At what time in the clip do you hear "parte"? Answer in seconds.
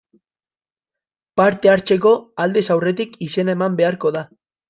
1.41-1.69